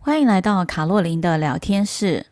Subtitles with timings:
[0.00, 2.26] 欢迎来到卡洛琳的聊天室。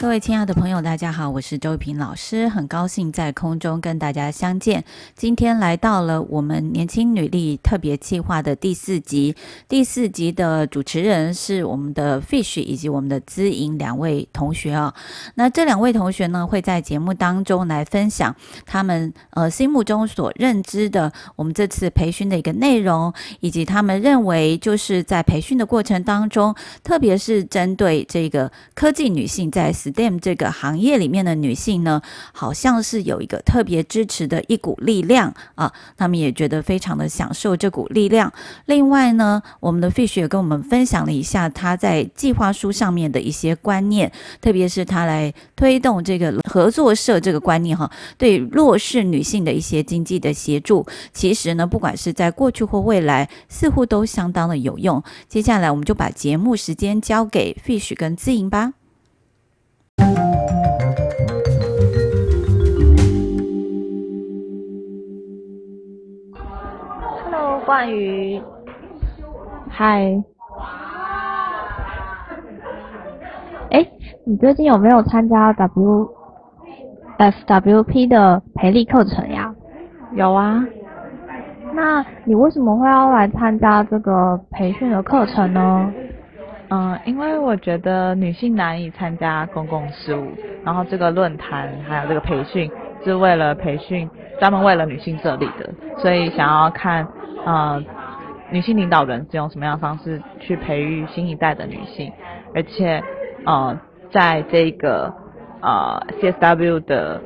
[0.00, 4.82] 各位亲爱的朋友，大家好，我是周玉萍老师，很高兴在空中跟大家相见。
[5.14, 9.36] 今天来到了我们年轻女力特别计划的第四集，
[9.68, 14.94] 第四集的主持人是我们的 Fish 以及我们的资颖两位同学啊。
[15.34, 32.00] 那这两位同学呢，会在节目当中来分享他们呃心目中所认知的我们这次培训的一个内容，以及他们认为就是在培训的过程当中，特别是针对这个科技女性在 STEM 这个行业里面的女性呢，
[32.32, 38.32] 好像是有一个特别支持的一股力量啊，他们也觉得非常的享受这股力量。
[38.66, 55.02] 另外呢，我们的 Fish 也跟我们分享了一下他在计划书上面的一些观念，特别是他来推动这个合作社这个观念哈，对弱势女性的一些经济的协助，其实呢，不管是在过去或未来，似乎都相当的有用。
[55.28, 58.72] 接下来我们就把节目时间交给 Fish 跟自营吧。
[67.24, 68.40] Hello，冠宇。
[69.68, 70.22] 嗨。
[73.70, 73.86] 哎，
[74.24, 76.08] 你最近有没有参加 W
[77.18, 79.54] FWP 的培力课程呀？
[80.12, 80.64] 有啊。
[81.72, 85.92] 那你为什么会要来参加这个培训的课程呢？
[86.70, 90.32] 嗯，因为我觉得女性难以参加公共事务，
[90.64, 92.70] 然后这个论坛还有这个培训
[93.04, 95.68] 是为了培训，专门为了女性设立的，
[95.98, 97.08] 所以想要看，
[97.44, 97.82] 呃，
[98.52, 102.12] 女性领导人是用什么样的方式去培育新一代的女性，
[102.54, 103.02] 而且，
[103.44, 103.76] 呃，
[104.12, 105.12] 在这个
[105.60, 107.20] 呃 CSW 的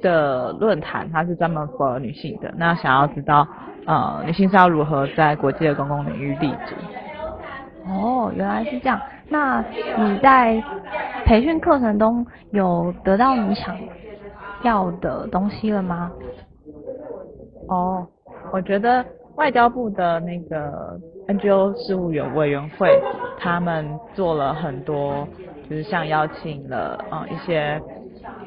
[0.00, 3.46] 的论坛，它是专门 for 女性的，那想要知道，
[3.84, 6.74] 呃，女性是要如何在国际的公共领域立足。
[7.86, 9.00] 哦，原来是这样。
[9.28, 9.62] 那
[9.98, 10.62] 你在
[11.24, 13.76] 培训课程中有得到你想
[14.62, 16.10] 要的东西了吗？
[17.68, 18.06] 哦，
[18.52, 19.04] 我觉得
[19.36, 20.98] 外交部的那个
[21.28, 23.00] NGO 事务员委员会，
[23.38, 25.26] 他们做了很多，
[25.68, 27.80] 就是像邀请了呃一些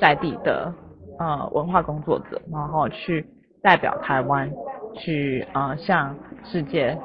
[0.00, 0.72] 在地的
[1.18, 3.26] 呃文化工作者，然后去
[3.62, 4.50] 代表台湾
[4.94, 6.98] 去呃向世界。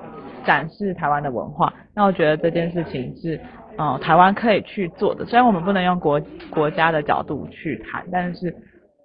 [0.46, 3.40] 展示台湾的文化，那我觉得这件事情是，
[3.78, 5.26] 呃，台湾可以去做的。
[5.26, 8.56] 虽然我们不能用国国家的角度去谈，但是，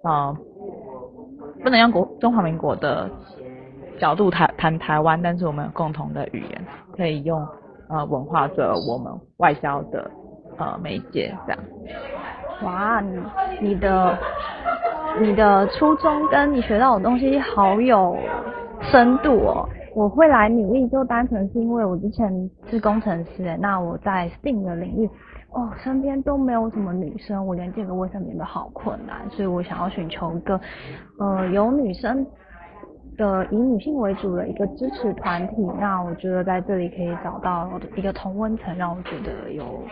[0.03, 0.37] 呃，
[1.63, 3.09] 不能用国中华民国的
[3.99, 6.65] 角度谈谈台湾，但是我们有共同的语言，
[6.95, 7.45] 可以用
[7.89, 10.09] 呃文化作为我们外交的
[10.57, 11.59] 呃媒介，这样。
[12.63, 13.19] 哇，你
[13.59, 14.17] 你的
[15.19, 18.15] 你的初衷跟你学到的东西好有
[18.83, 19.67] 深度哦。
[19.93, 25.09] 我会来努力，就单纯是因为我之前是工程师，那我在 STEAM 的领域，
[25.51, 30.59] 哦，身边都没有什么女生，我连借个卫生棉都好困难，所以我想要寻求一个，
[31.19, 32.25] 呃，有女生
[33.17, 39.83] 的以女性为主的一个支持团体，那我觉得在这里可以找到一个同温层，让我觉得有。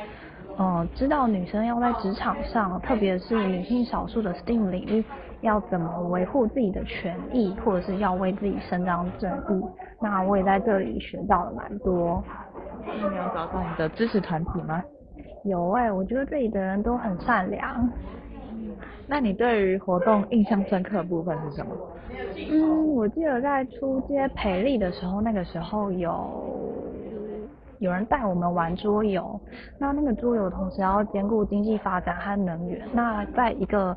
[0.59, 5.01] 呃，知道女生要在职场上，特别是女性少数的 STEAM 领域，
[5.39, 9.63] 要怎么维护自己的权益，或者是要为自己伸张正义。
[10.01, 12.21] 那我也在这里学到了蛮多。
[12.85, 14.83] 那你有找到你的支持团体吗？
[15.45, 17.89] 有哎、欸，我觉得这里的人都很善良。
[19.07, 21.71] 那你对于活动印象深刻的部分是什么？
[22.51, 26.68] 嗯，我记得在出街培力的时候，那个时候有。
[27.79, 29.39] 有人带我们玩桌游，
[29.77, 32.81] 那那个桌游同时要兼顾经济发展和能源。
[32.93, 33.95] 那在一个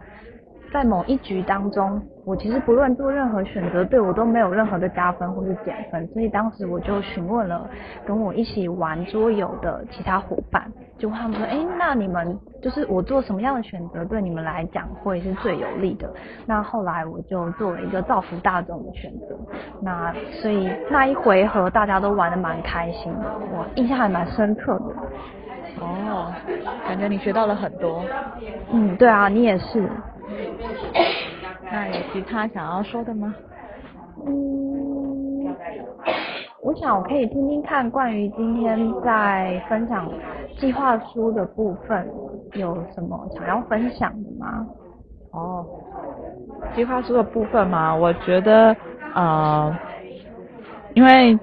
[0.73, 6.07] 在某一局当中，我其实不论做任何选择，对我都没有任何的加分或是减分。
[6.09, 7.69] 所以当时我就询问了
[8.07, 10.73] 跟我一起玩桌游的其他伙伴，
[11.03, 16.09] 就他们说：“哎，那你们就是我做什么样的选择，对你们来讲会是最有利的？”
[16.47, 19.37] 那后来我就做了一个造福大众的选择。
[19.81, 24.85] 那所以那一回合大家都玩得蛮开心的，我印象还蛮深刻的。
[25.81, 26.33] 哦，
[26.87, 28.05] 感觉你学到了很多。
[28.71, 29.91] 嗯，对啊，你也是。
[31.69, 33.35] 那有其他想要说的吗？
[34.25, 35.53] 嗯，
[36.63, 40.09] 我想我可以听听看关于今天在分享
[40.59, 42.09] 计划书的部分
[42.55, 44.65] 有什么想要分享的吗？
[45.33, 45.67] 哦，
[46.73, 48.77] 计划书的部分嘛，我觉得
[49.13, 49.77] 呃，
[50.95, 51.37] 因为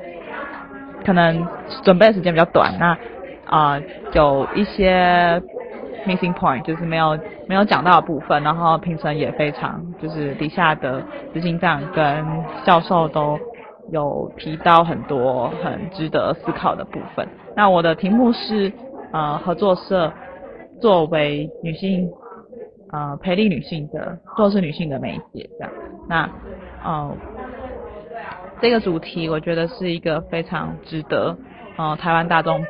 [1.05, 1.45] 可能
[1.83, 2.97] 准备的时间比较短，那
[3.45, 3.77] 啊、
[4.13, 5.41] 有一些。
[6.07, 12.25] missing point，就是没有没有讲到的部分，然后评审也非常，就是底下的执行长跟
[12.63, 13.37] 教授都
[13.91, 17.27] 有提到很多很值得思考的部分。
[17.55, 18.71] 那我的题目是
[19.11, 20.11] 呃合作社
[20.79, 22.09] 作为女性
[22.91, 25.71] 呃培力女性的弱势女性的媒介这样。
[26.07, 26.29] 那
[26.83, 27.15] 呃
[28.61, 31.37] 这个主题我觉得是一个非常值得
[31.77, 32.63] 呃台湾大众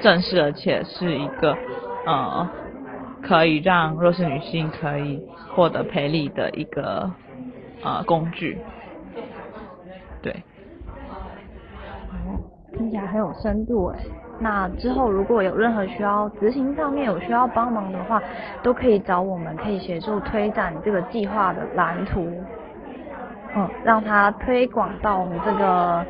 [0.00, 1.56] 正视，而且是一个
[2.06, 2.48] 呃
[3.22, 5.20] 可以让弱势女性可以
[5.54, 7.10] 获得培力的一个
[7.84, 8.58] 呃工具。
[10.22, 10.34] 对。
[12.92, 13.98] 听起来很有深度哎，
[14.38, 18.22] 那之后如果有任何需要执行上面有需要帮忙的话，
[18.62, 22.30] 都可以找我们，可以协助推展这个计划的蓝图，
[23.56, 26.04] 嗯，让它推广到我们这个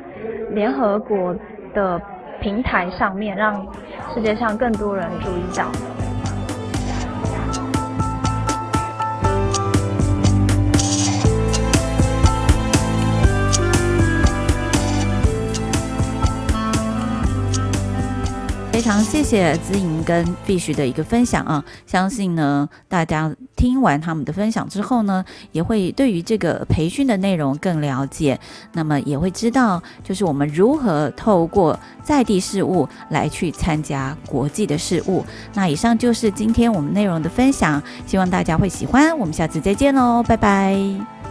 [0.50, 1.32] 联合国
[1.73, 2.02] 的
[2.40, 3.64] 平台上面，让
[4.12, 6.12] 世界上更多人注意到。
[18.82, 28.37] 非常谢谢姿莹跟 Fish 的一个分享啊，相信呢大家听完他们的分享之后呢，也会对于这个培训的内容更了解，
[28.73, 35.25] 那么也会知道就是我们如何透过在地事务来去参加国际的事务。
[35.55, 41.22] 那以上就是今天我们内容的分享，希望大家会喜欢，我们下次再见喽，拜拜。